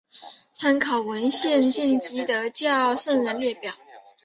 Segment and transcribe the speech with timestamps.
[0.51, 3.71] 参考文献见基督教圣人列表。